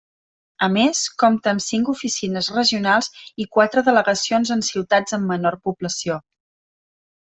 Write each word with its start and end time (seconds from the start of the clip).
A 0.67 0.69
més, 0.77 1.01
compta 1.23 1.51
amb 1.51 1.65
cinc 1.65 1.91
oficines 1.93 2.49
regionals 2.57 3.11
i 3.45 3.49
quatre 3.59 3.87
delegacions 3.93 4.57
en 4.59 4.69
ciutats 4.73 5.21
amb 5.23 5.35
menor 5.37 5.63
població. 5.69 6.23